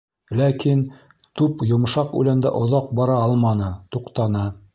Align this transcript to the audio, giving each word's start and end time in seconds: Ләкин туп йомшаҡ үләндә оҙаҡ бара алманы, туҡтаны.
Ләкин 0.37 0.79
туп 1.41 1.61
йомшаҡ 1.73 2.15
үләндә 2.21 2.53
оҙаҡ 2.63 2.89
бара 3.01 3.21
алманы, 3.27 3.71
туҡтаны. 3.97 4.49